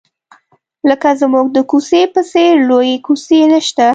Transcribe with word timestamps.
لکه 0.89 1.09
زموږ 1.21 1.45
د 1.55 1.59
کوڅې 1.69 2.01
په 2.13 2.21
څېر 2.31 2.53
لویې 2.69 2.97
کوڅې 3.05 3.39
نشته. 3.51 3.87